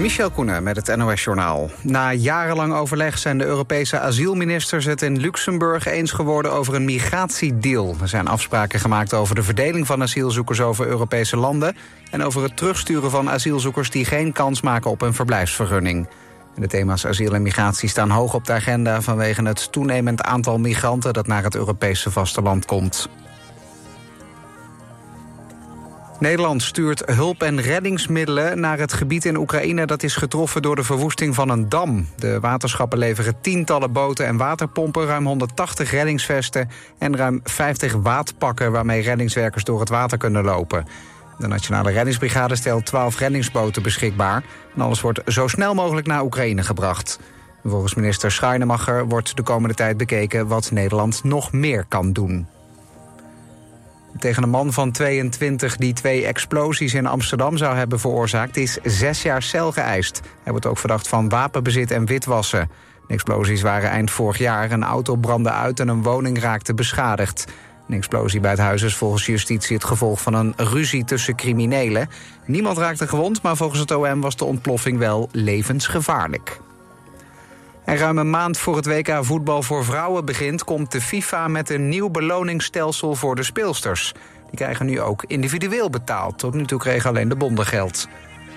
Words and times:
Michel 0.00 0.30
Koenen 0.30 0.62
met 0.62 0.76
het 0.76 0.96
NOS-journaal. 0.96 1.70
Na 1.80 2.12
jarenlang 2.12 2.74
overleg 2.74 3.18
zijn 3.18 3.38
de 3.38 3.44
Europese 3.44 3.98
asielministers 3.98 4.84
het 4.84 5.02
in 5.02 5.18
Luxemburg 5.18 5.86
eens 5.86 6.10
geworden 6.10 6.52
over 6.52 6.74
een 6.74 6.84
migratiedeal. 6.84 7.96
Er 8.00 8.08
zijn 8.08 8.28
afspraken 8.28 8.80
gemaakt 8.80 9.14
over 9.14 9.34
de 9.34 9.42
verdeling 9.42 9.86
van 9.86 10.02
asielzoekers 10.02 10.60
over 10.60 10.86
Europese 10.86 11.36
landen... 11.36 11.76
en 12.10 12.22
over 12.22 12.42
het 12.42 12.56
terugsturen 12.56 13.10
van 13.10 13.30
asielzoekers 13.30 13.90
die 13.90 14.04
geen 14.04 14.32
kans 14.32 14.60
maken 14.60 14.90
op 14.90 15.02
een 15.02 15.14
verblijfsvergunning. 15.14 16.08
De 16.56 16.66
thema's 16.66 17.06
asiel 17.06 17.34
en 17.34 17.42
migratie 17.42 17.88
staan 17.88 18.10
hoog 18.10 18.34
op 18.34 18.44
de 18.44 18.52
agenda... 18.52 19.00
vanwege 19.00 19.42
het 19.42 19.72
toenemend 19.72 20.22
aantal 20.22 20.58
migranten 20.58 21.12
dat 21.12 21.26
naar 21.26 21.44
het 21.44 21.54
Europese 21.54 22.10
vasteland 22.10 22.64
komt. 22.64 23.08
Nederland 26.20 26.62
stuurt 26.62 27.02
hulp- 27.06 27.42
en 27.42 27.60
reddingsmiddelen 27.60 28.60
naar 28.60 28.78
het 28.78 28.92
gebied 28.92 29.24
in 29.24 29.36
Oekraïne... 29.36 29.86
dat 29.86 30.02
is 30.02 30.16
getroffen 30.16 30.62
door 30.62 30.76
de 30.76 30.82
verwoesting 30.82 31.34
van 31.34 31.48
een 31.48 31.68
dam. 31.68 32.06
De 32.16 32.40
waterschappen 32.40 32.98
leveren 32.98 33.40
tientallen 33.40 33.92
boten 33.92 34.26
en 34.26 34.36
waterpompen... 34.36 35.06
ruim 35.06 35.26
180 35.26 35.90
reddingsvesten 35.90 36.68
en 36.98 37.16
ruim 37.16 37.40
50 37.44 37.92
waadpakken... 37.92 38.72
waarmee 38.72 39.02
reddingswerkers 39.02 39.64
door 39.64 39.80
het 39.80 39.88
water 39.88 40.18
kunnen 40.18 40.44
lopen. 40.44 40.86
De 41.38 41.46
Nationale 41.46 41.90
Reddingsbrigade 41.90 42.56
stelt 42.56 42.86
12 42.86 43.18
reddingsboten 43.18 43.82
beschikbaar... 43.82 44.44
en 44.74 44.80
alles 44.80 45.00
wordt 45.00 45.20
zo 45.26 45.46
snel 45.46 45.74
mogelijk 45.74 46.06
naar 46.06 46.22
Oekraïne 46.22 46.62
gebracht. 46.62 47.20
Volgens 47.64 47.94
minister 47.94 48.32
Schrijnemacher 48.32 49.06
wordt 49.06 49.36
de 49.36 49.42
komende 49.42 49.74
tijd 49.74 49.96
bekeken... 49.96 50.46
wat 50.46 50.70
Nederland 50.70 51.24
nog 51.24 51.52
meer 51.52 51.84
kan 51.88 52.12
doen. 52.12 52.46
Tegen 54.18 54.42
een 54.42 54.50
man 54.50 54.72
van 54.72 54.90
22 54.90 55.76
die 55.76 55.92
twee 55.92 56.26
explosies 56.26 56.94
in 56.94 57.06
Amsterdam 57.06 57.56
zou 57.56 57.76
hebben 57.76 58.00
veroorzaakt... 58.00 58.56
is 58.56 58.78
zes 58.82 59.22
jaar 59.22 59.42
cel 59.42 59.72
geëist. 59.72 60.20
Hij 60.42 60.52
wordt 60.52 60.66
ook 60.66 60.78
verdacht 60.78 61.08
van 61.08 61.28
wapenbezit 61.28 61.90
en 61.90 62.06
witwassen. 62.06 62.70
De 63.06 63.14
explosies 63.14 63.62
waren 63.62 63.90
eind 63.90 64.10
vorig 64.10 64.38
jaar. 64.38 64.70
Een 64.70 64.84
auto 64.84 65.16
brandde 65.16 65.50
uit 65.50 65.80
en 65.80 65.88
een 65.88 66.02
woning 66.02 66.40
raakte 66.40 66.74
beschadigd. 66.74 67.44
Een 67.88 67.96
explosie 67.96 68.40
bij 68.40 68.50
het 68.50 68.60
huis 68.60 68.82
is 68.82 68.96
volgens 68.96 69.26
justitie 69.26 69.76
het 69.76 69.84
gevolg 69.84 70.20
van 70.20 70.34
een 70.34 70.54
ruzie 70.56 71.04
tussen 71.04 71.36
criminelen. 71.36 72.08
Niemand 72.44 72.78
raakte 72.78 73.08
gewond, 73.08 73.42
maar 73.42 73.56
volgens 73.56 73.80
het 73.80 73.90
OM 73.90 74.20
was 74.20 74.36
de 74.36 74.44
ontploffing 74.44 74.98
wel 74.98 75.28
levensgevaarlijk. 75.32 76.60
En 77.84 77.96
ruim 77.96 78.18
een 78.18 78.30
maand 78.30 78.58
voor 78.58 78.76
het 78.76 78.86
WK 78.86 79.18
voetbal 79.20 79.62
voor 79.62 79.84
vrouwen 79.84 80.24
begint... 80.24 80.64
komt 80.64 80.92
de 80.92 81.00
FIFA 81.00 81.48
met 81.48 81.70
een 81.70 81.88
nieuw 81.88 82.08
beloningsstelsel 82.08 83.14
voor 83.14 83.34
de 83.34 83.42
speelsters. 83.42 84.12
Die 84.46 84.58
krijgen 84.58 84.86
nu 84.86 85.00
ook 85.00 85.24
individueel 85.26 85.90
betaald. 85.90 86.38
Tot 86.38 86.54
nu 86.54 86.64
toe 86.64 86.78
kregen 86.78 87.10
alleen 87.10 87.28
de 87.28 87.36
bonden 87.36 87.66
geld. 87.66 88.08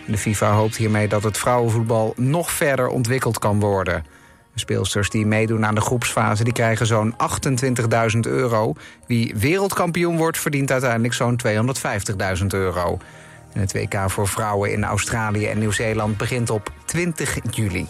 De 0.08 0.18
FIFA 0.18 0.52
hoopt 0.52 0.76
hiermee 0.76 1.08
dat 1.08 1.24
het 1.24 1.38
vrouwenvoetbal 1.38 2.14
nog 2.18 2.52
verder 2.52 2.88
ontwikkeld 2.88 3.40
kan 3.40 3.60
worden. 3.60 4.06
De 4.54 4.60
speelsters 4.60 5.10
die 5.10 5.26
meedoen 5.26 5.66
aan 5.66 5.76
de 5.76 5.82
groepsfase 5.82 6.44
die 6.44 6.54
krijgen 6.54 6.86
zo'n 6.86 7.16
28.000 8.14 8.20
euro. 8.22 8.74
Wie 9.08 9.36
wereldkampioen 9.36 10.18
wordt 10.18 10.38
verdient 10.38 10.72
uiteindelijk 10.72 11.14
zo'n 11.14 11.40
250.000 12.40 12.46
euro. 12.48 12.98
En 13.54 13.60
het 13.60 13.74
WK 13.74 13.96
voor 14.08 14.28
vrouwen 14.28 14.72
in 14.72 14.84
Australië 14.84 15.48
en 15.48 15.60
Nieuw-Zeeland 15.60 16.18
begint 16.18 16.50
op 16.50 16.72
20 16.86 17.38
juli. 17.52 17.88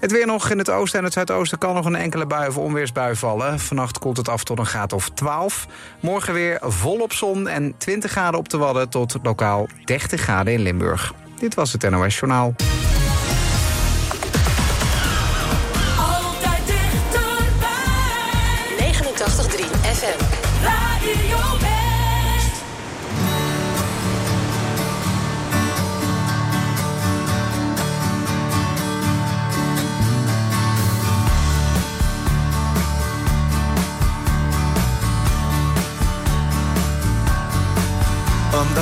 Het 0.00 0.12
weer 0.12 0.26
nog 0.26 0.50
in 0.50 0.58
het 0.58 0.70
oosten 0.70 0.98
en 0.98 1.04
het 1.04 1.12
zuidoosten 1.12 1.58
kan 1.58 1.74
nog 1.74 1.84
een 1.84 1.94
enkele 1.94 2.26
bui 2.26 2.48
of 2.48 2.58
onweersbui 2.58 3.16
vallen. 3.16 3.58
Vannacht 3.58 3.98
koelt 3.98 4.16
het 4.16 4.28
af 4.28 4.44
tot 4.44 4.58
een 4.58 4.66
graad 4.66 4.92
of 4.92 5.10
12. 5.10 5.66
Morgen 6.00 6.34
weer 6.34 6.58
volop 6.62 7.12
zon 7.12 7.48
en 7.48 7.74
20 7.78 8.10
graden 8.10 8.38
op 8.38 8.48
de 8.48 8.56
Wadden 8.56 8.88
tot 8.88 9.16
lokaal 9.22 9.68
30 9.84 10.20
graden 10.20 10.52
in 10.52 10.60
Limburg. 10.60 11.14
Dit 11.38 11.54
was 11.54 11.72
het 11.72 11.90
NOS 11.90 12.18
Journaal. 12.18 12.54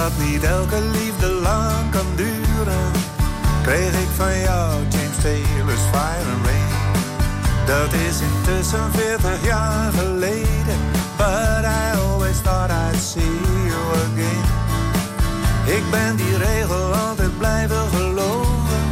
Omdat 0.05 0.27
niet 0.27 0.45
elke 0.45 0.81
liefde 0.81 1.27
lang 1.27 1.91
kan 1.91 2.07
duren, 2.15 2.91
kreeg 3.63 3.93
ik 3.93 4.09
van 4.17 4.39
jou 4.41 4.71
James 4.89 5.17
Taylor's 5.23 5.85
Fire 5.93 6.29
and 6.35 6.47
Rain. 6.47 6.73
Dat 7.67 7.93
is 7.93 8.21
intussen 8.21 8.93
40 8.93 9.45
jaar 9.45 9.93
geleden, 9.93 10.79
but 11.17 11.65
I 11.65 11.99
always 12.07 12.41
thought 12.43 12.71
I'd 12.71 13.01
see 13.01 13.39
you 13.71 13.83
again. 14.05 14.45
Ik 15.77 15.91
ben 15.91 16.17
die 16.17 16.37
regel 16.37 16.95
altijd 16.95 17.39
blijven 17.39 17.89
geloven, 17.95 18.85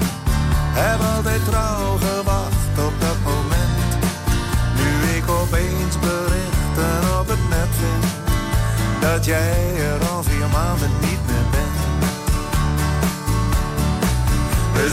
heb 0.72 1.00
altijd 1.16 1.44
trouw 1.44 1.96
gewacht 1.96 2.78
op 2.86 2.94
dat 3.00 3.18
moment. 3.24 3.90
Nu 4.76 5.16
ik 5.16 5.30
opeens 5.30 5.98
berichten 5.98 7.18
op 7.20 7.28
het 7.28 7.48
net 7.48 7.68
vind 7.80 8.12
dat 9.02 9.24
jij 9.24 9.74
er 9.76 10.08
al 10.08 10.22
vier 10.22 10.48
maanden 10.52 11.01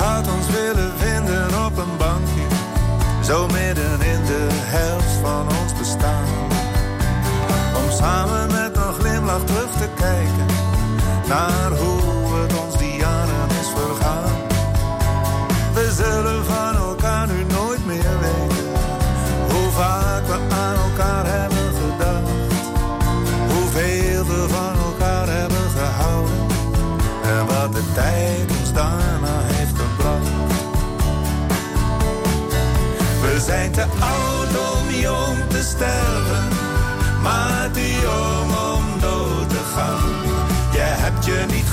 Had 0.00 0.28
ons 0.36 0.46
willen 0.50 0.92
vinden 0.96 1.64
op 1.66 1.76
een 1.76 1.96
bankje, 1.98 2.46
zo 3.24 3.46
midden 3.46 4.00
in 4.14 4.22
de 4.32 4.46
helft 4.76 5.14
van 5.22 5.44
ons 5.60 5.72
bestaan. 5.78 6.28
Om 7.80 7.90
samen 7.90 8.46
met 8.52 8.76
een 8.76 8.94
glimlach 8.94 9.44
terug 9.44 9.70
te 9.70 9.88
kijken 9.96 10.46
naar 11.28 11.70
hoe 11.70 11.99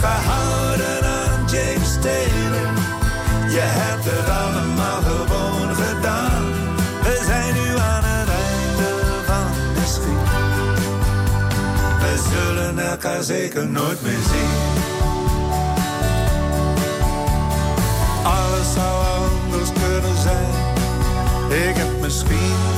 je 0.08 0.14
niet 0.14 0.26
gehouden 0.26 1.04
aan 1.04 1.46
James 1.46 1.94
Taylor, 2.02 2.74
je 3.50 3.64
hebt 3.64 4.06
het 4.06 4.30
allemaal 4.30 5.02
gewoon 5.02 5.76
gedaan. 5.76 6.44
We 7.04 7.22
zijn 7.26 7.54
nu 7.54 7.78
aan 7.78 8.04
het 8.04 8.30
einde 8.30 8.90
van 9.26 9.48
de 9.74 9.86
schiet. 9.86 10.30
We 12.00 12.30
zullen 12.30 12.80
elkaar 12.80 13.24
zeker 13.24 13.68
nooit 13.68 14.02
meer 14.02 14.24
zien. 14.32 14.86
Alles 18.24 18.74
zou 18.74 19.06
anders 19.16 19.70
kunnen 19.74 20.18
zijn. 20.22 20.76
Ik 21.70 21.76
heb 21.78 22.00
misschien 22.02 22.77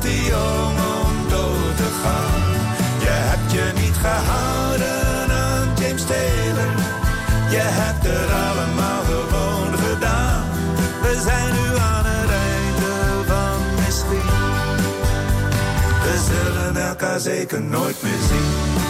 te 0.00 0.24
jong 0.24 0.78
om 1.00 1.28
dood 1.28 1.76
te 1.76 1.90
gaan. 2.02 2.42
Je 3.04 3.14
hebt 3.28 3.52
je 3.52 3.72
niet 3.82 3.96
gehouden 3.96 5.30
aan 5.30 5.68
James 5.80 6.04
Taylor. 6.04 6.72
Je 7.50 7.64
hebt 7.80 8.04
er 8.06 8.28
allemaal 8.46 9.02
gewoon 9.10 9.78
gedaan. 9.78 10.44
We 11.02 11.20
zijn 11.24 11.52
nu 11.52 11.66
aan 11.78 12.04
het 12.06 12.30
einde 12.30 12.92
van 13.26 13.58
misschien. 13.84 14.28
We 16.04 16.14
zullen 16.30 16.86
elkaar 16.88 17.20
zeker 17.20 17.62
nooit 17.62 18.02
meer 18.02 18.20
zien. 18.28 18.87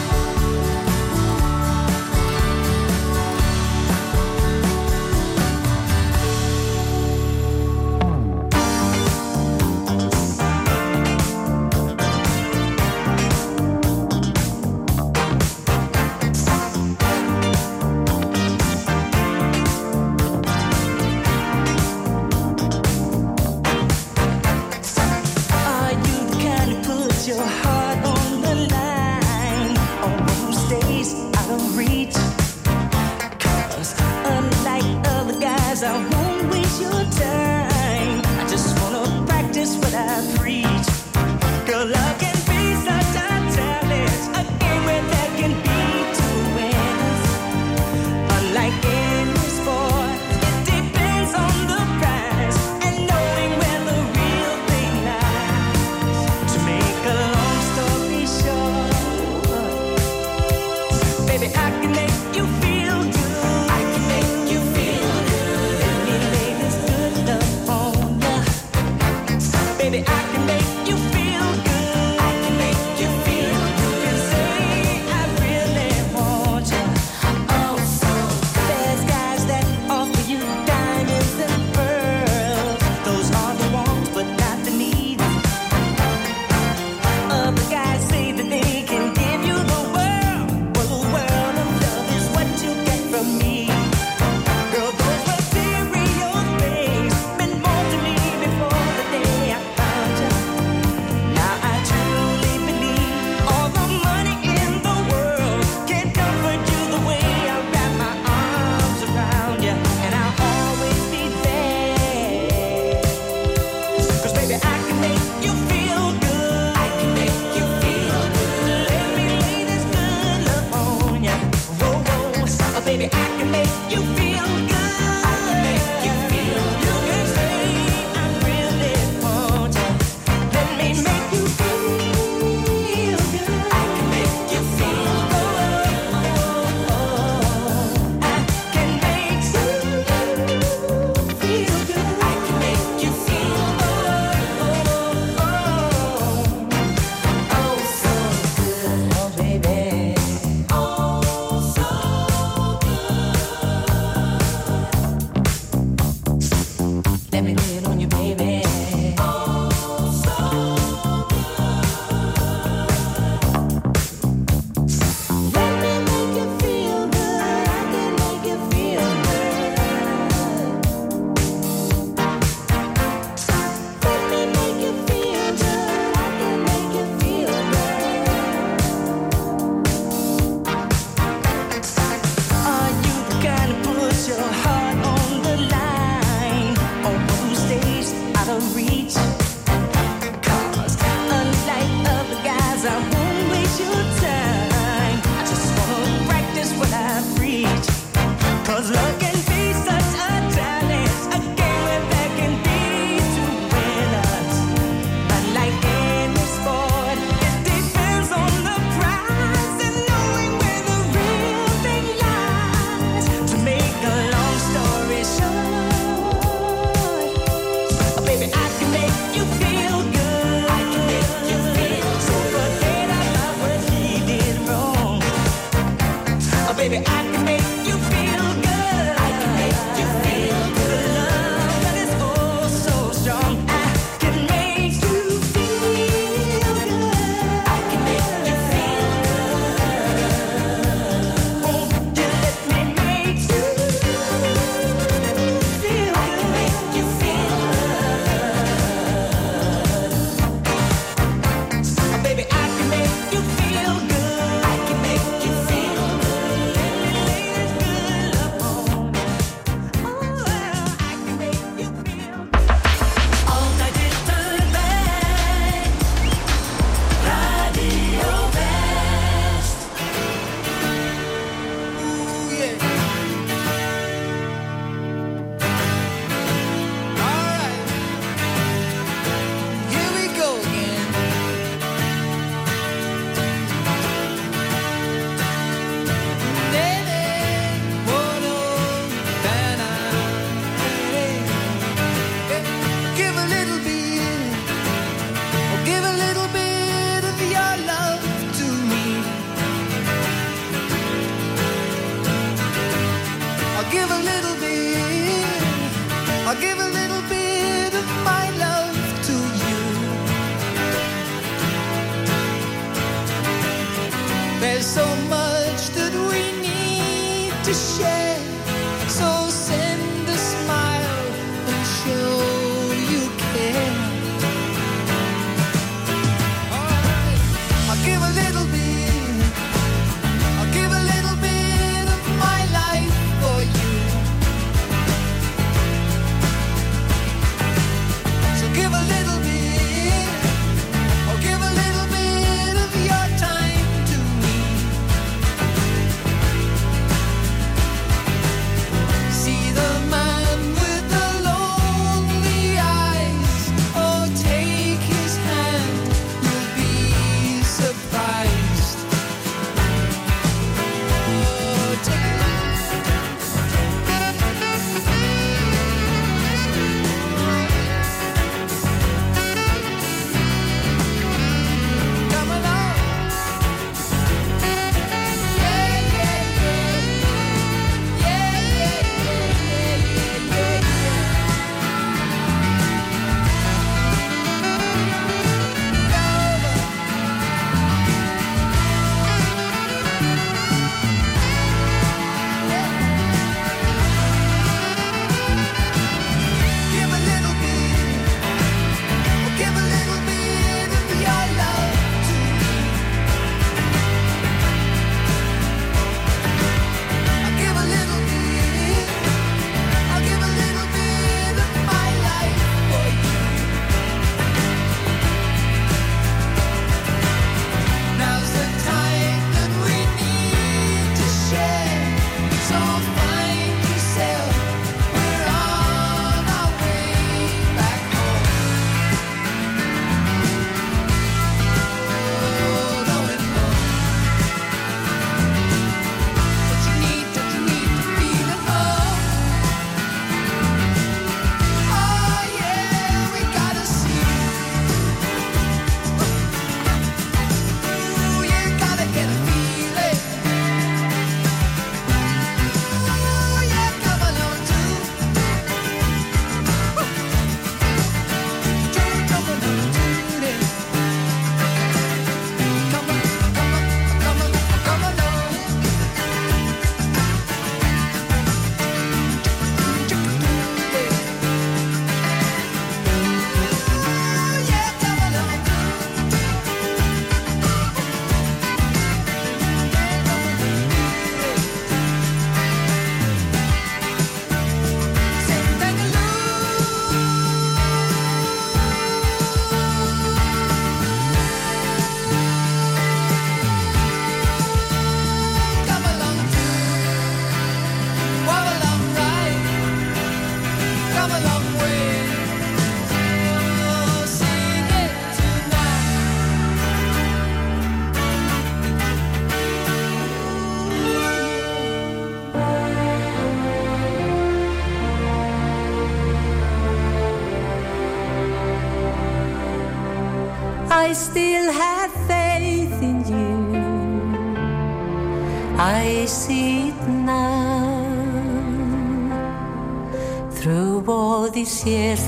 baby, 122.88 123.05
I 123.12 123.26
can 123.38 123.50
make 123.50 123.69
you 123.90 124.02
feel. 124.17 124.28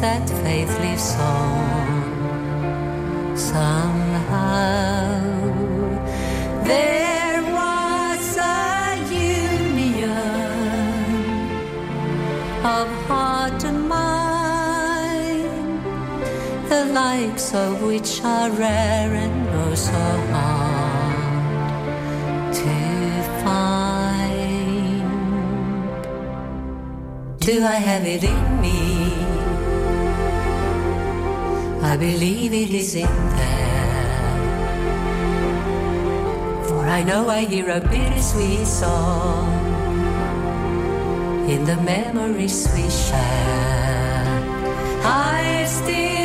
that 0.01 0.29
faith 0.43 0.73
lives 0.81 1.15
on 1.17 1.91
somehow. 3.37 5.21
There 6.65 7.43
was 7.43 8.37
a 8.39 8.97
union 9.11 10.11
of 12.65 12.89
heart 13.09 13.63
and 13.65 13.89
mind, 13.89 15.83
the 16.71 16.85
likes 16.95 17.53
of 17.53 17.83
which 17.83 18.23
are 18.25 18.51
rare 18.53 19.13
and 19.25 19.49
oh 19.61 19.75
so 19.75 20.07
hard 20.33 21.21
to 22.55 22.77
find. 23.45 25.03
Do 27.41 27.65
I 27.65 27.79
have 27.89 28.07
it 28.07 28.25
in? 28.25 28.50
believe 32.01 32.55
it 32.55 32.71
is 32.71 32.95
in 32.95 33.15
there. 33.37 34.35
For 36.67 36.87
I 36.87 37.03
know 37.03 37.29
I 37.29 37.45
hear 37.45 37.69
a 37.69 37.81
bittersweet 37.81 38.67
song 38.67 39.53
in 41.47 41.67
the 41.67 41.77
memories 41.77 42.69
we 42.75 42.89
share. 42.89 44.25
I 45.05 45.67
still. 45.69 46.20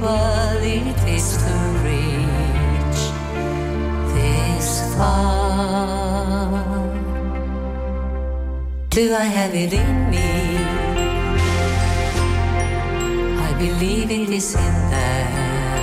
table 0.00 0.62
it 0.62 1.08
is 1.08 1.36
to 1.36 1.54
reach 1.84 3.00
this 4.14 4.94
far. 4.96 6.64
Do 8.88 9.14
I 9.14 9.24
have 9.24 9.54
it 9.54 9.72
in 9.72 10.10
me? 10.10 10.56
I 13.48 13.52
believe 13.58 14.10
it 14.10 14.30
is 14.30 14.54
in 14.54 14.74
there. 14.90 15.78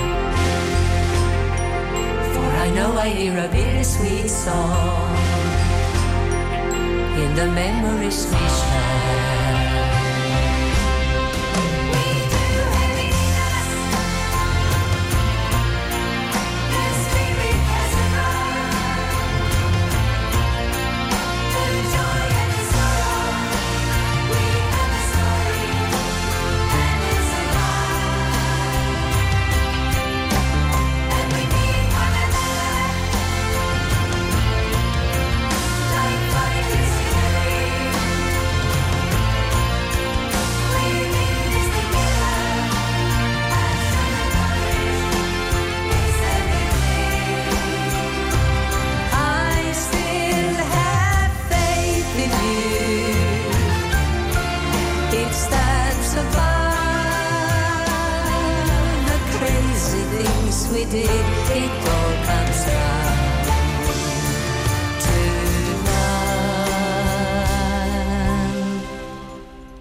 For 2.32 2.48
I 2.64 2.70
know 2.74 2.92
I 2.96 3.08
hear 3.08 3.38
a 3.38 3.48
bittersweet 3.48 4.30
song 4.30 5.16
in 7.22 7.34
the 7.34 7.46
memories 7.46 8.26
we 8.26 8.44
share. 8.58 9.47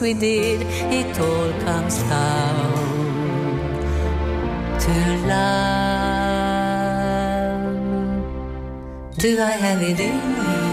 we 0.00 0.14
did. 0.14 0.62
It 0.92 1.18
all 1.18 1.52
comes 1.60 2.02
down 2.04 2.74
to 4.80 4.92
love. 5.26 5.98
Do 9.16 9.40
I 9.40 9.50
have 9.50 9.82
it 9.82 10.00
in 10.00 10.16
me? 10.34 10.67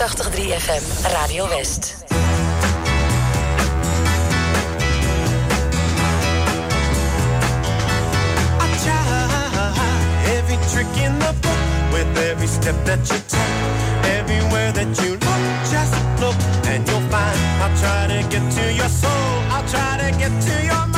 FM 0.00 0.80
Radio 1.12 1.44
West. 1.44 2.06
I 8.58 8.66
try 8.82 10.32
every 10.36 10.56
trick 10.72 10.88
in 11.04 11.18
the 11.18 11.34
book 11.42 11.92
with 11.92 12.16
every 12.16 12.46
step 12.46 12.76
that 12.86 13.00
you 13.10 13.18
take, 13.28 13.60
everywhere 14.16 14.72
that 14.72 14.88
you 15.02 15.10
look. 15.20 15.42
Just 15.70 15.92
look 16.18 16.36
and 16.66 16.88
you'll 16.88 17.06
find. 17.12 17.38
I'll 17.60 17.76
try 17.76 18.06
to 18.06 18.26
get 18.30 18.50
to 18.52 18.72
your 18.72 18.88
soul. 18.88 19.10
I'll 19.52 19.68
try 19.68 19.98
to 19.98 20.18
get 20.18 20.32
to 20.40 20.64
your 20.64 20.89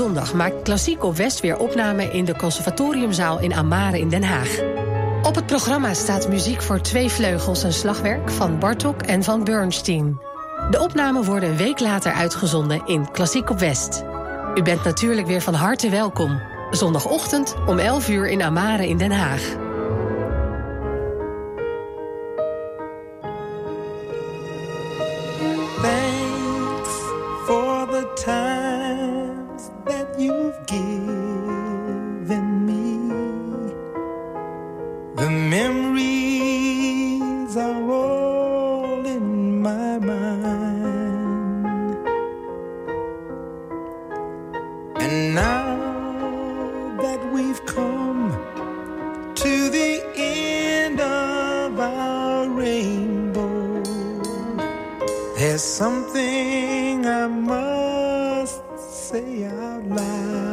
zondag 0.00 0.34
maakt 0.34 0.62
Klassico 0.62 1.14
West 1.14 1.40
weer 1.40 1.58
opname 1.58 2.04
in 2.04 2.24
de 2.24 2.36
Conservatoriumzaal 2.36 3.40
in 3.40 3.54
Amare 3.54 3.98
in 3.98 4.08
Den 4.08 4.22
Haag. 4.22 4.58
Op 5.22 5.34
het 5.34 5.46
programma 5.46 5.94
staat 5.94 6.28
muziek 6.28 6.62
voor 6.62 6.80
twee 6.80 7.08
vleugels 7.08 7.62
en 7.62 7.72
slagwerk 7.72 8.30
van 8.30 8.58
Bartok 8.58 9.02
en 9.02 9.22
van 9.22 9.44
Bernstein. 9.44 10.20
De 10.70 10.80
opnamen 10.80 11.24
worden 11.24 11.48
een 11.48 11.56
week 11.56 11.80
later 11.80 12.12
uitgezonden 12.12 12.82
in 12.86 13.10
Klassiek 13.10 13.50
op 13.50 13.58
West. 13.58 14.04
U 14.54 14.62
bent 14.62 14.84
natuurlijk 14.84 15.26
weer 15.26 15.40
van 15.40 15.54
harte 15.54 15.90
welkom. 15.90 16.40
Zondagochtend 16.70 17.54
om 17.66 17.78
11 17.78 18.08
uur 18.08 18.28
in 18.28 18.42
Amare 18.42 18.88
in 18.88 18.96
Den 18.96 19.12
Haag. 19.12 19.59
Say 59.10 59.42
out 59.44 59.84
loud. 59.88 60.49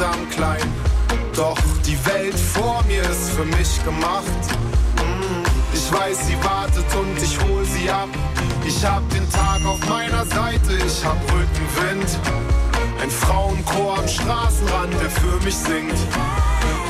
Langsam 0.00 0.28
klein. 0.30 0.72
Doch 1.34 1.58
die 1.86 1.98
Welt 2.06 2.38
vor 2.38 2.82
mir 2.86 3.02
ist 3.02 3.30
für 3.30 3.44
mich 3.44 3.84
gemacht. 3.84 4.42
Mm, 4.96 5.44
Ich 5.72 5.92
weiß, 5.92 6.26
sie 6.26 6.36
wartet 6.42 6.84
und 6.94 7.22
ich 7.22 7.38
hol 7.40 7.64
sie 7.64 7.90
ab. 7.90 8.08
Ich 8.66 8.84
hab 8.84 9.08
den 9.10 9.28
Tag 9.30 9.64
auf 9.66 9.80
meiner 9.88 10.24
Seite, 10.26 10.72
ich 10.86 11.04
hab 11.04 11.18
Rückenwind. 11.32 12.18
Ein 13.02 13.10
Frauenchor 13.10 13.98
am 13.98 14.08
Straßenrand, 14.08 14.92
der 15.00 15.10
für 15.10 15.44
mich 15.44 15.56
singt. 15.56 16.00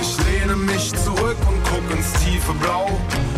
Ich 0.01 0.16
lehne 0.27 0.57
mich 0.57 0.92
zurück 1.05 1.37
und 1.49 1.61
guck 1.70 1.96
ins 1.96 2.12
tiefe 2.25 2.53
Blau. 2.55 2.90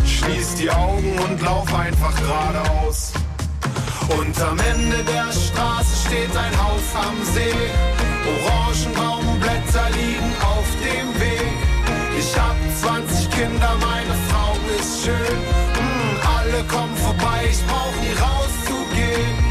Schließ 0.05 0.55
die 0.55 0.69
Augen 0.71 1.17
und 1.19 1.41
lauf 1.41 1.73
einfach 1.73 2.13
geradeaus. 2.15 3.13
Und 4.17 4.41
am 4.41 4.59
Ende 4.59 5.03
der 5.03 5.31
Straße 5.31 6.07
steht 6.07 6.35
ein 6.35 6.55
Haus 6.63 6.87
am 6.95 7.17
See. 7.33 7.53
Orangenbaumblätter 8.25 9.62
liegen 9.89 10.33
auf 10.41 10.67
dem 10.81 11.19
Weg. 11.19 11.57
Ich 12.17 12.37
hab 12.37 12.55
20 12.81 13.29
Kinder, 13.31 13.75
meine 13.79 14.13
Frau 14.29 14.55
ist 14.79 15.03
schön. 15.03 15.39
Mm, 15.81 16.15
alle 16.37 16.63
kommen 16.65 16.95
vorbei, 16.97 17.45
ich 17.49 17.65
brauch 17.65 17.95
nie 18.01 18.13
rauszugehen. 18.13 19.42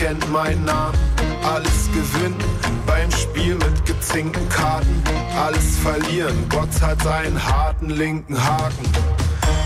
Kennt 0.00 0.32
meinen 0.32 0.64
Namen. 0.64 0.98
Alles 1.44 1.88
gewinnen 1.92 2.42
beim 2.86 3.10
Spiel 3.10 3.54
mit 3.54 3.84
gezinkten 3.84 4.48
Karten. 4.48 5.02
Alles 5.36 5.76
verlieren, 5.76 6.36
Gott 6.48 6.80
hat 6.80 7.06
einen 7.06 7.38
harten 7.42 7.90
linken 7.90 8.36
Haken. 8.42 8.86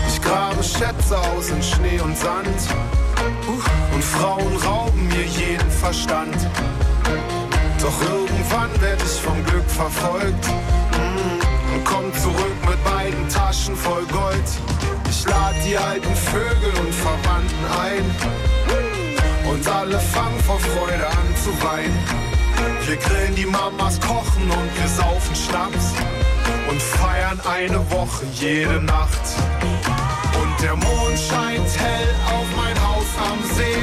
Ich 0.09 0.21
grabe 0.21 0.61
Schätze 0.61 1.17
aus 1.17 1.49
in 1.49 1.63
Schnee 1.63 1.99
und 2.01 2.17
Sand. 2.17 2.47
Und 3.93 4.03
Frauen 4.03 4.57
rauben 4.57 5.07
mir 5.07 5.23
jeden 5.23 5.71
Verstand. 5.71 6.35
Doch 7.81 8.01
irgendwann 8.01 8.81
werd 8.81 9.01
ich 9.01 9.21
vom 9.21 9.41
Glück 9.45 9.69
verfolgt. 9.69 10.47
Mm, 10.47 11.75
Und 11.75 11.85
komm 11.85 12.13
zurück 12.13 12.57
mit 12.67 12.83
beiden 12.83 13.29
Taschen 13.29 13.75
voll 13.75 14.05
Gold. 14.11 14.49
Ich 15.09 15.25
lad 15.25 15.55
die 15.65 15.77
alten 15.77 16.15
Vögel 16.15 16.73
und 16.81 16.93
Verwandten 16.93 17.65
ein. 17.81 18.44
Und 19.49 19.67
alle 19.67 19.99
fangen 19.99 20.39
vor 20.41 20.59
Freude 20.59 21.07
an 21.07 21.35
zu 21.43 21.51
weinen. 21.63 21.99
Wir 22.85 22.97
grillen 22.97 23.35
die 23.35 23.45
Mamas, 23.45 23.99
kochen 23.99 24.43
und 24.43 24.69
wir 24.79 24.87
saufen 24.87 25.35
Schnaps. 25.35 25.93
Und 26.69 26.81
feiern 26.81 27.39
eine 27.49 27.79
Woche 27.91 28.25
jede 28.33 28.81
Nacht. 28.81 29.25
Und 30.41 30.63
der 30.63 30.75
Mond 30.75 31.17
scheint 31.29 31.69
hell 31.77 32.09
auf 32.25 32.47
mein 32.55 32.77
Haus 32.87 33.09
am 33.29 33.39
See. 33.55 33.81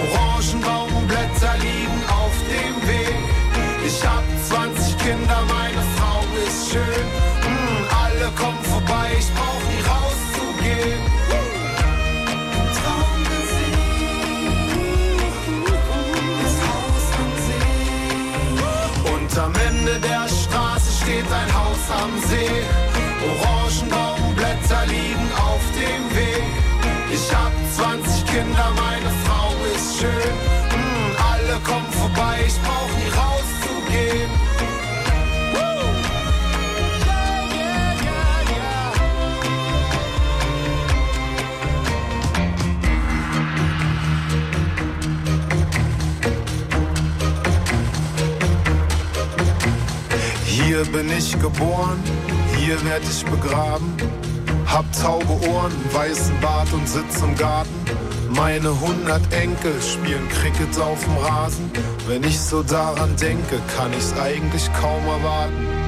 Orangenbaumblätter 0.00 1.54
liegen 1.58 2.02
auf 2.08 2.34
dem 2.48 2.88
Weg. 2.88 3.18
Ich 3.86 4.06
hab 4.06 4.22
20 4.48 4.98
Kinder, 4.98 5.42
meine 5.48 5.82
Frau 5.96 6.22
ist 6.46 6.70
schön. 6.70 7.06
Mm, 7.42 7.82
alle 8.04 8.30
kommen 8.32 8.62
vorbei, 8.64 9.10
ich 9.18 9.28
brauch 9.34 9.62
nie 9.70 9.82
rauszugehen. 9.92 11.00
Steht 21.30 21.38
ein 21.38 21.54
Haus 21.54 21.78
am 22.02 22.18
See. 22.28 22.50
Orangenbaumblätter 23.22 24.86
liegen 24.86 25.30
auf 25.36 25.62
dem 25.76 26.16
Weg. 26.16 26.42
Ich 27.12 27.32
hab 27.32 27.52
20 27.76 28.26
Kinder, 28.26 28.72
meine 28.74 29.10
Frau 29.24 29.54
ist 29.76 30.00
schön. 30.00 30.29
Hier 50.70 50.84
bin 50.84 51.10
ich 51.10 51.32
geboren, 51.32 51.98
hier 52.56 52.76
werd 52.84 53.02
ich 53.02 53.24
begraben. 53.24 53.92
Hab 54.66 54.84
taube 54.92 55.32
Ohren, 55.48 55.72
weißen 55.90 56.38
Bart 56.40 56.72
und 56.72 56.88
sitz 56.88 57.20
im 57.22 57.34
Garten. 57.34 57.74
Meine 58.28 58.80
hundert 58.80 59.20
Enkel 59.32 59.74
spielen 59.82 60.28
Cricket 60.28 60.80
auf 60.80 61.02
dem 61.02 61.16
Rasen. 61.16 61.72
Wenn 62.06 62.22
ich 62.22 62.38
so 62.38 62.62
daran 62.62 63.16
denke, 63.16 63.58
kann 63.76 63.92
ich's 63.98 64.14
eigentlich 64.16 64.72
kaum 64.74 65.04
erwarten. 65.08 65.79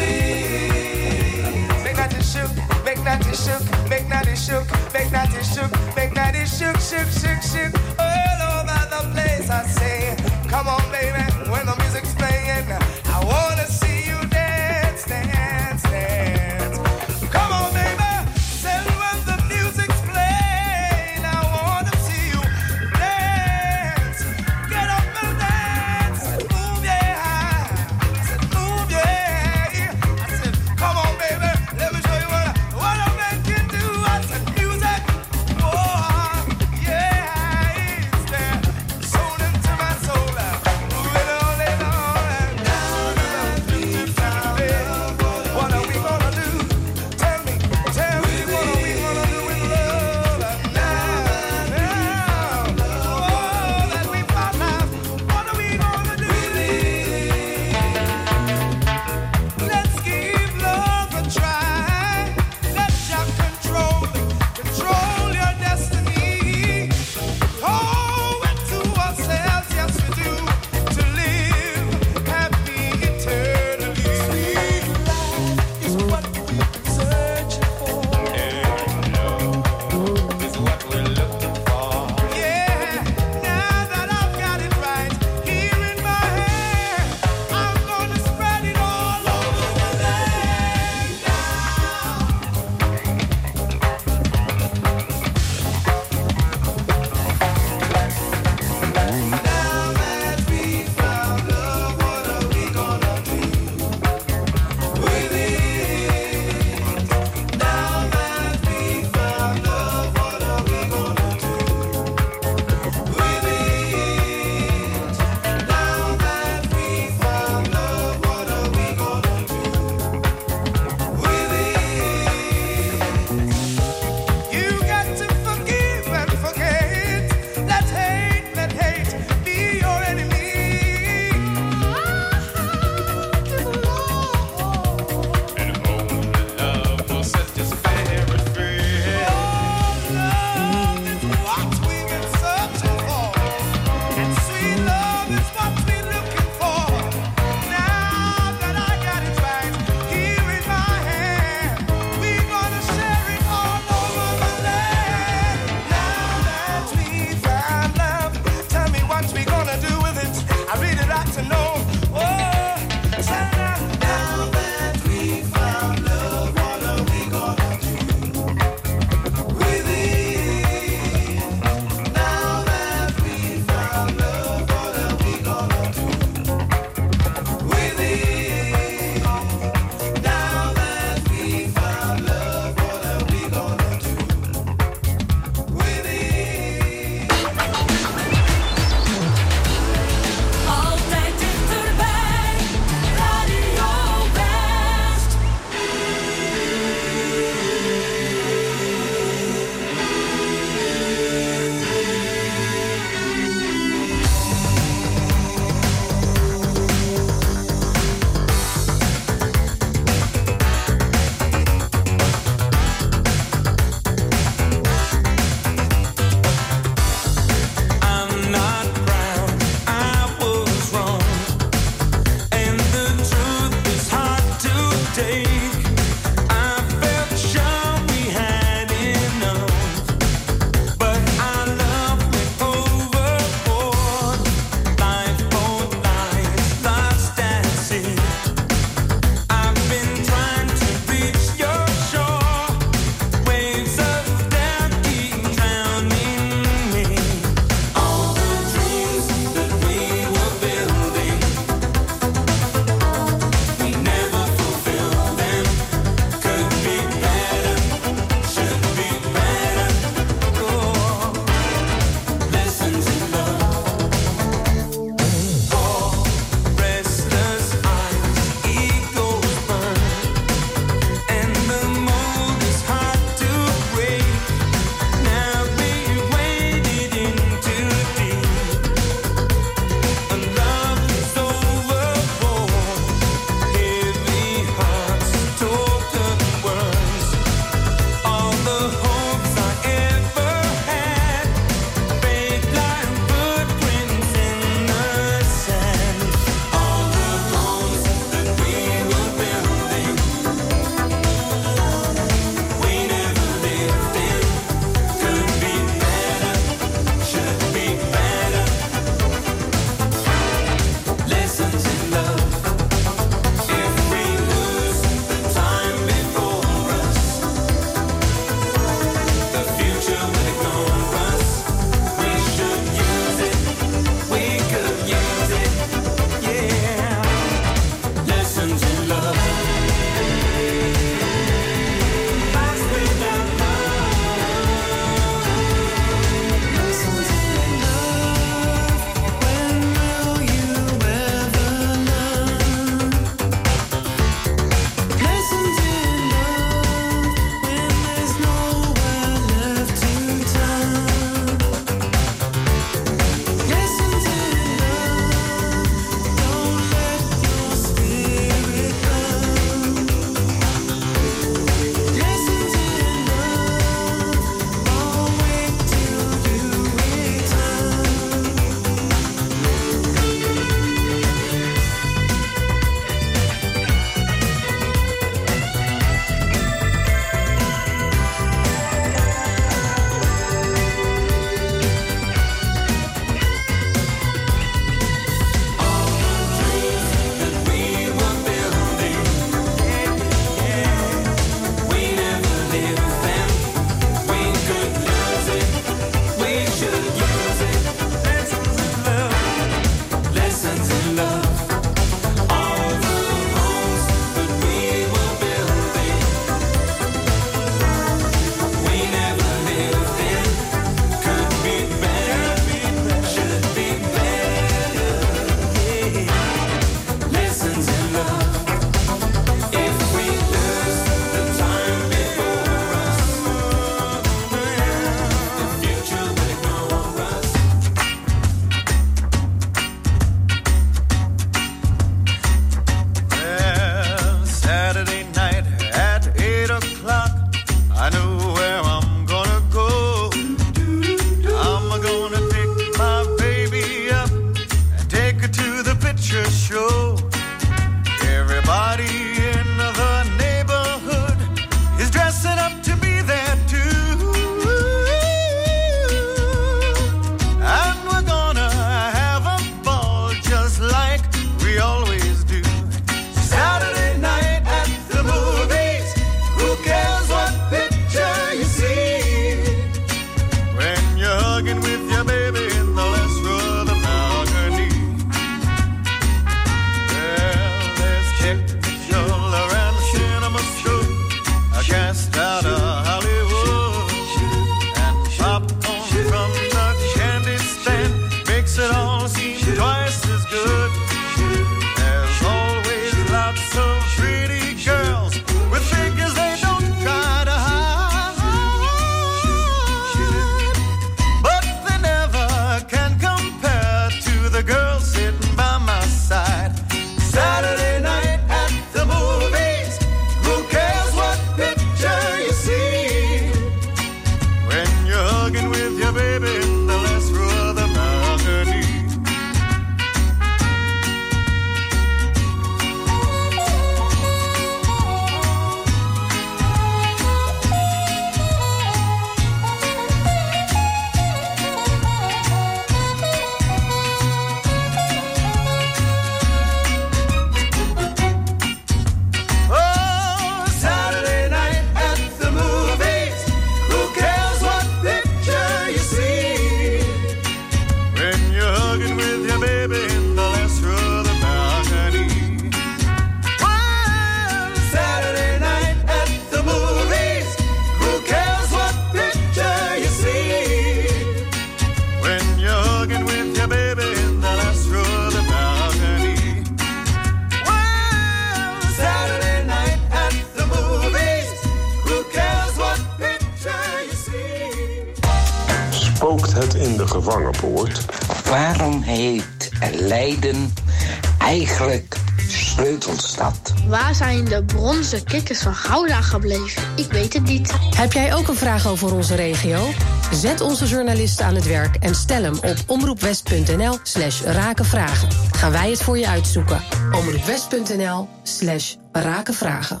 Zijn 584.46 584.60
de 584.60 584.74
bronzen 584.74 585.24
kikkers 585.24 585.58
van 585.58 585.74
Gouda 585.74 586.20
gebleven? 586.20 586.82
Ik 586.96 587.12
weet 587.12 587.32
het 587.32 587.42
niet. 587.42 587.72
Heb 587.96 588.12
jij 588.12 588.34
ook 588.34 588.48
een 588.48 588.54
vraag 588.54 588.86
over 588.86 589.14
onze 589.14 589.34
regio? 589.34 589.88
Zet 590.32 590.60
onze 590.60 590.86
journalisten 590.86 591.46
aan 591.46 591.54
het 591.54 591.66
werk 591.66 591.96
en 591.96 592.14
stel 592.14 592.42
hem 592.42 592.54
op 592.54 592.76
omroepwest.nl 592.86 593.98
slash 594.02 594.42
rakenvragen. 594.42 595.28
Gaan 595.56 595.72
wij 595.72 595.90
het 595.90 596.02
voor 596.02 596.18
je 596.18 596.28
uitzoeken. 596.28 596.82
omroepwest.nl 597.12 598.28
slash 598.42 598.94
rakenvragen. 599.12 600.00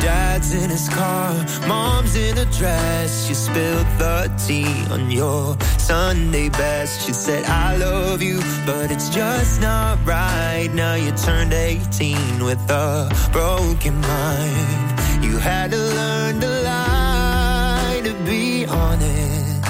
Dad's 0.00 0.50
in 0.50 0.70
his 0.70 0.88
car, 0.88 1.34
mom's 1.66 2.14
in 2.14 2.38
a 2.38 2.44
dress. 2.44 3.26
She 3.26 3.34
spilled 3.34 3.86
the 3.98 4.30
tea 4.46 4.92
on 4.92 5.10
your 5.10 5.56
Sunday 5.92 6.48
best. 6.48 7.04
She 7.04 7.12
said, 7.12 7.44
I 7.44 7.76
love 7.76 8.22
you, 8.22 8.40
but 8.64 8.90
it's 8.90 9.10
just 9.10 9.60
not 9.60 9.98
right. 10.06 10.70
Now 10.72 10.94
you 10.94 11.12
turned 11.12 11.52
18 11.52 12.42
with 12.42 12.62
a 12.70 13.10
broken 13.30 14.00
mind. 14.00 15.22
You 15.22 15.36
had 15.36 15.70
to 15.72 15.76
learn 15.76 16.40
to 16.40 16.48
lie 16.48 18.00
to 18.04 18.14
be 18.24 18.64
honest. 18.64 19.66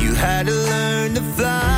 You 0.00 0.14
had 0.14 0.46
to 0.46 0.54
learn 0.54 1.14
to 1.16 1.20
fly 1.20 1.77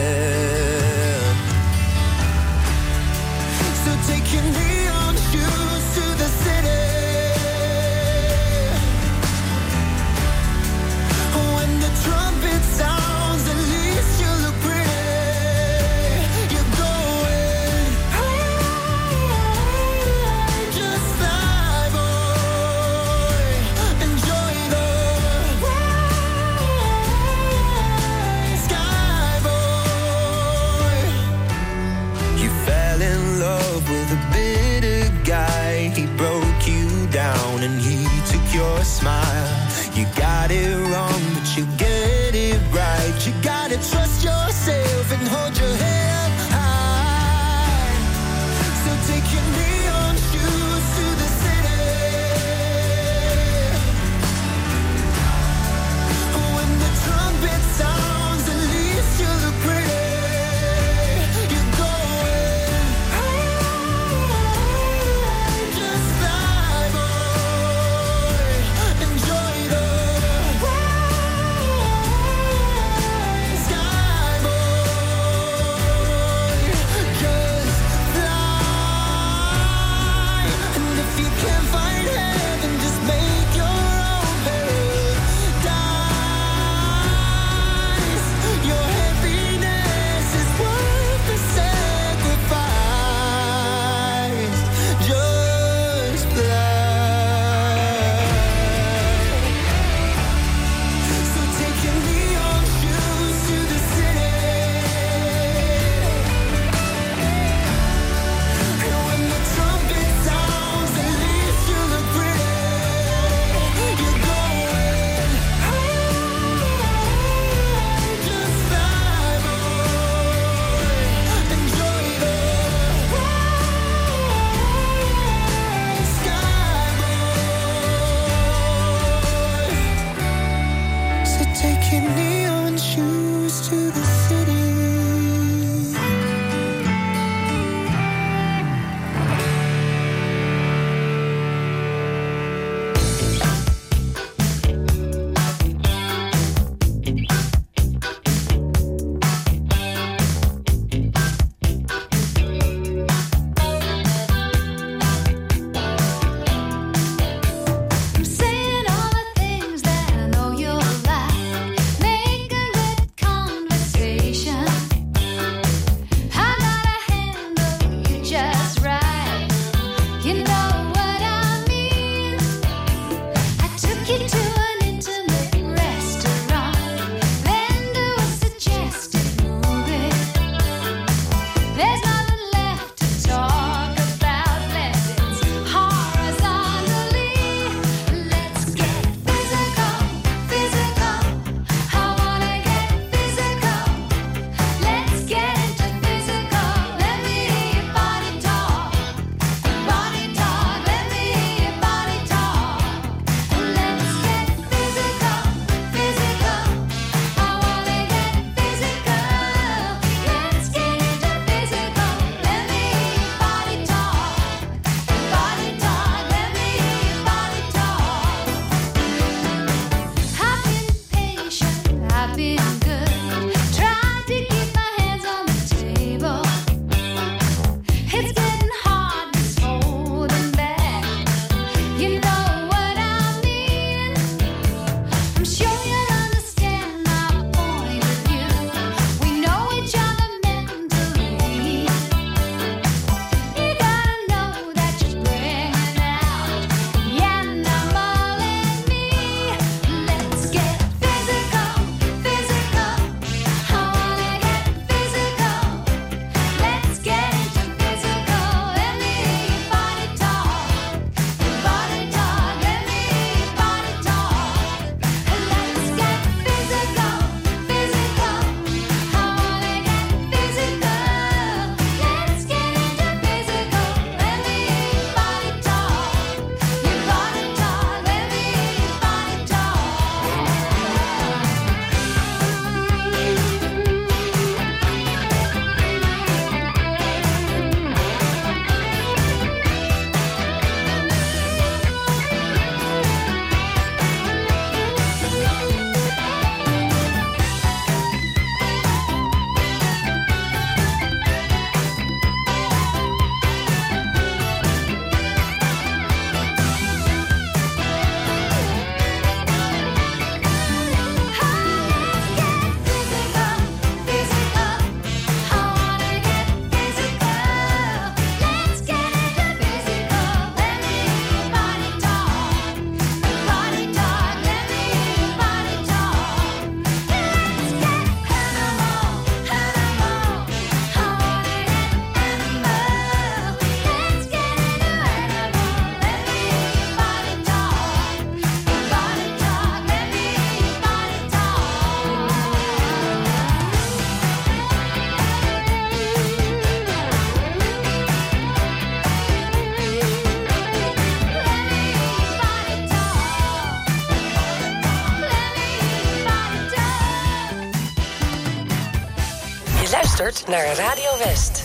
Naar 360.47 360.75
Radio 360.75 361.17
West. 361.17 361.63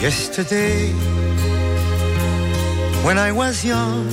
Yesterday, 0.00 0.92
when 3.02 3.18
I 3.18 3.32
was 3.32 3.64
young, 3.64 4.06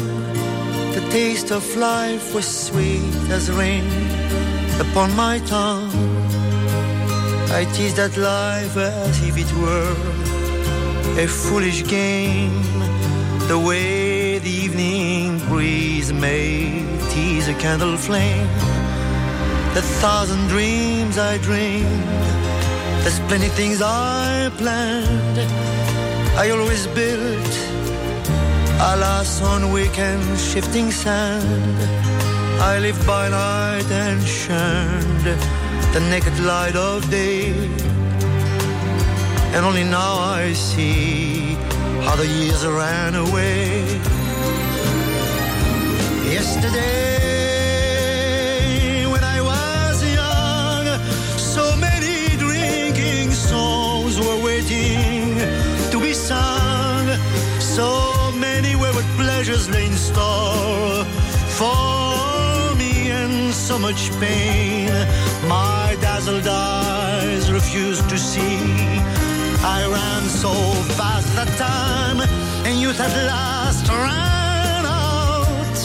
the 0.94 1.08
taste 1.10 1.52
of 1.52 1.76
life 1.76 2.34
was 2.34 2.66
sweet 2.66 3.32
as 3.32 3.50
rain 3.50 3.84
upon 4.80 5.16
my 5.16 5.40
tongue. 5.46 5.90
I 7.52 7.66
teased 7.74 8.00
at 8.00 8.16
life 8.18 8.78
as 8.78 9.22
if 9.22 9.38
it 9.38 9.52
were 9.54 10.11
a 11.18 11.28
foolish 11.28 11.86
game, 11.88 12.62
the 13.48 13.60
way 13.60 14.40
the 14.40 14.50
evening 14.50 15.40
breeze 15.48 16.14
may 16.14 16.86
tease 17.10 17.48
a 17.48 17.54
candle 17.56 17.98
flame. 17.98 18.48
The 19.74 19.82
thousand 20.00 20.48
dreams 20.48 21.18
I 21.18 21.38
dreamed, 21.40 22.04
there's 23.04 23.20
plenty 23.28 23.50
things 23.50 23.82
I 23.82 24.52
planned. 24.58 25.38
I 26.38 26.50
always 26.52 26.88
built, 26.88 27.54
alas, 28.80 29.42
on 29.42 29.72
weekend 29.72 30.40
shifting 30.40 30.92
sand. 30.92 31.78
I 32.62 32.80
live 32.80 33.00
by 33.06 33.28
night 33.30 33.92
and 33.92 34.22
shunned 34.24 35.26
the 35.94 36.00
naked 36.10 36.40
light 36.40 36.76
of 36.76 37.10
day. 37.10 37.91
And 39.54 39.66
only 39.66 39.84
now 39.84 40.14
I 40.18 40.54
see 40.54 41.58
how 42.06 42.16
the 42.16 42.26
years 42.26 42.66
ran 42.66 43.16
away. 43.16 43.84
Yesterday, 46.32 47.12
when 49.12 49.24
I 49.24 49.42
was 49.42 50.04
young, 50.20 50.86
so 51.38 51.76
many 51.76 52.38
drinking 52.38 53.32
songs 53.32 54.18
were 54.20 54.40
waiting 54.42 55.38
to 55.92 56.00
be 56.00 56.14
sung. 56.14 57.08
So 57.60 58.32
many 58.32 58.76
wayward 58.78 59.10
pleasures 59.18 59.68
lay 59.70 59.86
in 59.88 59.98
store 59.98 61.04
for 61.60 62.74
me, 62.78 63.12
and 63.12 63.54
so 63.54 63.78
much 63.78 64.12
pain 64.22 64.90
my 65.50 65.98
dazzled 66.00 66.48
eyes 66.48 67.52
refused 67.52 68.08
to 68.10 68.18
see. 68.18 69.02
I 69.64 69.86
ran 69.86 70.24
so 70.28 70.52
fast 70.98 71.36
that 71.36 71.48
time, 71.58 72.20
and 72.66 72.80
youth 72.80 73.00
at 73.00 73.14
last 73.28 73.88
ran 73.90 74.86
out. 74.86 75.78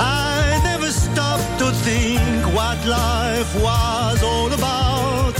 I 0.00 0.60
never 0.64 0.90
stopped 0.90 1.58
to 1.60 1.70
think 1.86 2.44
what 2.52 2.84
life 2.86 3.54
was 3.62 4.20
all 4.22 4.52
about. 4.52 5.36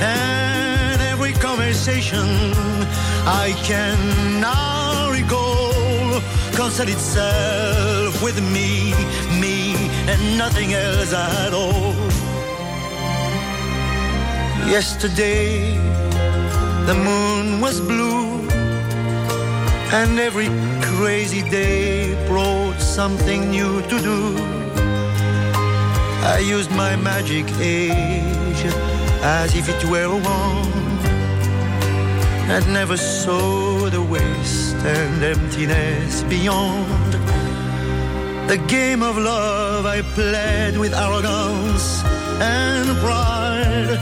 And 0.00 1.00
every 1.02 1.32
conversation 1.34 2.26
I 3.26 3.54
can 3.62 4.40
now 4.40 5.10
recall 5.12 6.20
concerned 6.52 6.90
itself 6.90 8.22
with 8.24 8.42
me, 8.52 8.92
me, 9.40 9.76
and 10.10 10.36
nothing 10.36 10.72
else 10.74 11.12
at 11.12 11.54
all. 11.54 11.94
Yesterday, 14.68 15.78
the 16.86 16.94
moon 16.94 17.60
was 17.60 17.80
blue, 17.80 18.46
and 19.92 20.18
every 20.18 20.48
crazy 20.82 21.42
day 21.48 22.14
brought 22.26 22.78
something 22.78 23.50
new 23.50 23.80
to 23.82 23.98
do. 24.00 24.36
I 26.36 26.38
used 26.38 26.70
my 26.70 26.96
magic 26.96 27.46
age 27.58 28.62
as 29.22 29.54
if 29.54 29.68
it 29.68 29.84
were 29.90 30.04
a 30.04 30.20
wand, 30.26 31.00
and 32.52 32.64
never 32.72 32.96
saw 32.96 33.88
the 33.88 34.02
waste 34.02 34.76
and 34.84 35.22
emptiness 35.22 36.22
beyond. 36.24 37.12
The 38.48 38.58
game 38.68 39.02
of 39.02 39.16
love 39.16 39.86
I 39.86 40.02
played 40.14 40.76
with 40.76 40.92
arrogance 40.92 42.04
and 42.40 42.88
pride, 42.98 43.98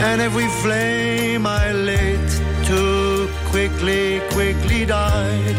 and 0.00 0.20
every 0.20 0.48
flame 0.62 1.46
I 1.46 1.72
lit 1.72 2.28
too 2.64 3.28
quickly, 3.46 4.20
quickly 4.30 4.84
died. 4.84 5.58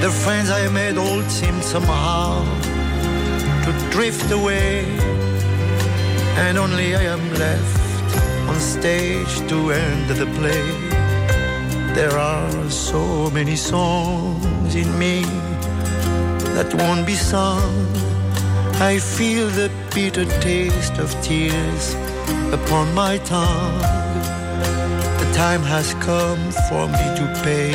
The 0.00 0.10
friends 0.10 0.50
I 0.50 0.68
made 0.68 0.98
all 0.98 1.22
seemed 1.22 1.64
somehow 1.64 2.44
to 3.64 3.72
drift 3.90 4.30
away, 4.30 4.84
and 6.44 6.58
only 6.58 6.94
I 6.94 7.04
am 7.04 7.24
left 7.34 7.86
on 8.48 8.58
stage 8.60 9.34
to 9.48 9.72
end 9.72 10.08
the 10.10 10.26
play. 10.38 10.66
There 11.94 12.16
are 12.18 12.70
so 12.70 13.30
many 13.30 13.56
songs 13.56 14.74
in 14.74 14.98
me 14.98 15.22
that 16.54 16.72
won't 16.74 17.06
be 17.06 17.14
sung. 17.14 17.74
I 18.90 18.98
feel 18.98 19.48
the 19.48 19.70
bitter 19.94 20.26
taste 20.40 20.98
of 20.98 21.08
tears 21.22 21.96
upon 22.52 22.92
my 22.94 23.18
tongue. 23.18 23.78
The 25.20 25.30
time 25.34 25.62
has 25.62 25.94
come 25.94 26.42
for 26.68 26.86
me 26.86 27.06
to 27.18 27.24
pay 27.44 27.72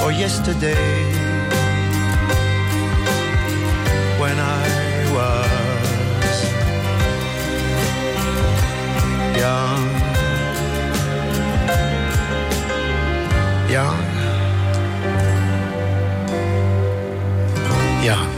for 0.00 0.10
yesterday 0.12 0.86
when 4.20 4.36
I 4.38 4.64
was 5.16 6.36
young, 9.36 9.84
young, 13.70 14.00
young. 18.04 18.35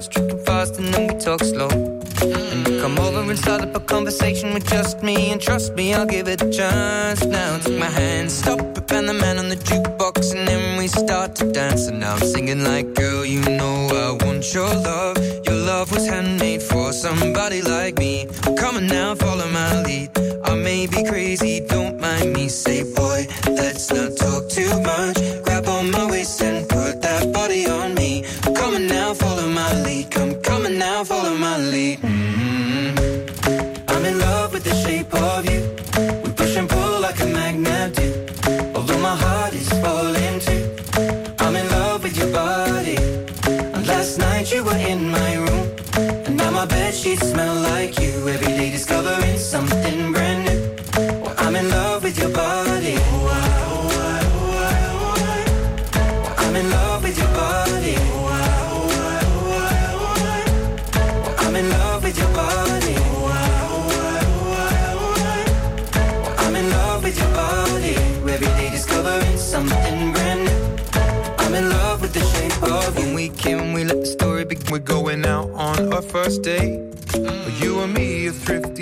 Shots, 0.00 0.08
tripping 0.08 0.38
fast, 0.44 0.78
and 0.78 0.88
then 0.94 1.08
we 1.08 1.14
talk 1.18 1.40
slow. 1.42 1.68
And 1.68 2.68
you 2.68 2.80
come 2.80 2.98
over 2.98 3.20
and 3.20 3.38
start 3.38 3.62
up 3.62 3.74
a 3.74 3.80
conversation 3.80 4.54
with 4.54 4.66
just 4.68 5.02
me, 5.02 5.32
and 5.32 5.40
trust 5.40 5.74
me, 5.74 5.94
I'll 5.94 6.06
give 6.06 6.28
it 6.28 6.42
a 6.42 6.50
chance. 6.50 7.24
Now 7.24 7.58
take 7.58 7.78
my 7.78 7.86
hand, 7.86 8.30
stop 8.30 8.60
it, 8.60 8.92
and 8.92 9.08
the 9.08 9.14
man 9.14 9.38
on 9.38 9.48
the 9.48 9.56
jukebox, 9.56 10.34
and 10.36 10.46
then 10.46 10.78
we 10.78 10.86
start 10.88 11.34
to 11.36 11.52
dance. 11.52 11.88
And 11.88 12.00
now 12.00 12.14
I'm 12.14 12.26
singing 12.34 12.64
like, 12.64 12.94
girl, 12.94 13.24
you 13.24 13.40
know 13.40 13.76
I 14.06 14.24
want 14.24 14.54
your 14.54 14.72
love. 14.90 15.16
Your 15.46 15.56
love 15.70 15.92
was 15.92 16.06
handmade 16.06 16.62
for 16.62 16.92
somebody 16.92 17.62
like 17.62 17.98
me. 17.98 18.26
Come 18.56 18.76
on 18.76 18.86
now, 18.86 19.14
follow 19.14 19.48
my 19.50 19.82
lead. 19.82 20.10
I 20.44 20.54
may 20.54 20.86
be 20.86 21.04
crazy, 21.04 21.47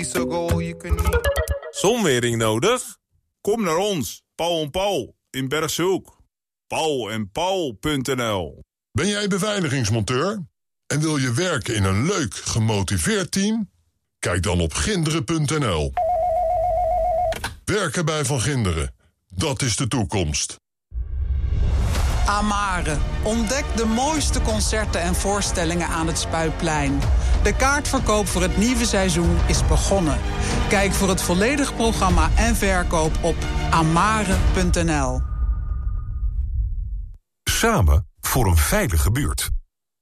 so 0.07 0.25
go 0.25 0.49
all 0.49 0.61
you 0.61 0.77
can 0.77 0.97
eat. 0.99 1.19
Zonwering 1.71 2.37
nodig? 2.37 2.97
Kom 3.41 3.63
naar 3.63 3.77
ons, 3.77 4.23
Paul 4.35 4.61
en 4.61 4.71
Paul, 4.71 5.15
in 5.29 5.47
Bergshoek. 5.47 6.17
Paul 6.67 7.11
en 7.11 7.31
Paul.nl 7.31 8.63
Ben 8.91 9.07
jij 9.07 9.27
beveiligingsmonteur? 9.27 10.45
En 10.87 10.99
wil 10.99 11.17
je 11.17 11.31
werken 11.31 11.75
in 11.75 11.83
een 11.83 12.05
leuk, 12.05 12.35
gemotiveerd 12.35 13.31
team? 13.31 13.69
Kijk 14.19 14.43
dan 14.43 14.59
op 14.59 14.73
ginderen.nl. 14.73 15.93
Werken 17.65 18.05
bij 18.05 18.25
Van 18.25 18.41
Ginderen, 18.41 18.95
dat 19.29 19.61
is 19.61 19.75
de 19.75 19.87
toekomst. 19.87 20.55
Amare. 22.25 22.97
Ontdek 23.23 23.65
de 23.75 23.85
mooiste 23.85 24.41
concerten 24.41 25.01
en 25.01 25.15
voorstellingen 25.15 25.87
aan 25.87 26.07
het 26.07 26.19
Spuitplein. 26.19 26.99
De 27.43 27.55
kaartverkoop 27.55 28.27
voor 28.27 28.41
het 28.41 28.57
nieuwe 28.57 28.85
seizoen 28.85 29.37
is 29.47 29.67
begonnen. 29.67 30.19
Kijk 30.69 30.93
voor 30.93 31.09
het 31.09 31.21
volledige 31.21 31.73
programma 31.73 32.29
en 32.35 32.55
verkoop 32.55 33.11
op 33.21 33.35
amare.nl. 33.69 35.21
Samen 37.43 38.07
voor 38.19 38.45
een 38.45 38.57
veilige 38.57 39.11
buurt. 39.11 39.49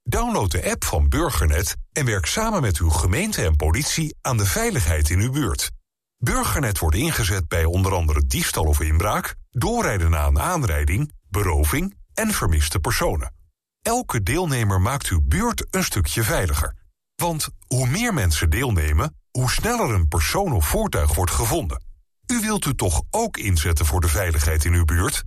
Download 0.02 0.50
de 0.50 0.70
app 0.70 0.84
van 0.84 1.08
Burgernet 1.08 1.76
en 1.92 2.04
werk 2.04 2.26
samen 2.26 2.60
met 2.60 2.78
uw 2.78 2.90
gemeente 2.90 3.44
en 3.44 3.56
politie 3.56 4.16
aan 4.20 4.36
de 4.36 4.46
veiligheid 4.46 5.10
in 5.10 5.20
uw 5.20 5.30
buurt. 5.30 5.70
Burgernet 6.18 6.78
wordt 6.78 6.96
ingezet 6.96 7.48
bij 7.48 7.64
onder 7.64 7.94
andere 7.94 8.26
diefstal 8.26 8.64
of 8.64 8.80
inbraak, 8.80 9.34
doorrijden 9.50 10.10
na 10.10 10.26
een 10.26 10.40
aanrijding, 10.40 11.12
beroving 11.28 11.96
en 12.14 12.30
vermiste 12.30 12.78
personen. 12.78 13.34
Elke 13.82 14.22
deelnemer 14.22 14.80
maakt 14.80 15.08
uw 15.08 15.20
buurt 15.24 15.66
een 15.70 15.84
stukje 15.84 16.22
veiliger. 16.22 16.74
Want 17.16 17.48
hoe 17.66 17.86
meer 17.86 18.14
mensen 18.14 18.50
deelnemen, 18.50 19.16
hoe 19.30 19.50
sneller 19.50 19.90
een 19.90 20.08
persoon 20.08 20.52
of 20.52 20.68
voertuig 20.68 21.14
wordt 21.14 21.30
gevonden. 21.30 21.84
U 22.26 22.40
wilt 22.40 22.64
u 22.64 22.74
toch 22.74 23.02
ook 23.10 23.36
inzetten 23.36 23.86
voor 23.86 24.00
de 24.00 24.08
veiligheid 24.08 24.64
in 24.64 24.72
uw 24.72 24.84
buurt? 24.84 25.24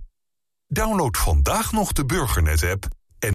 Download 0.66 1.16
vandaag 1.16 1.72
nog 1.72 1.92
de 1.92 2.04
Burgernet-app 2.04 2.86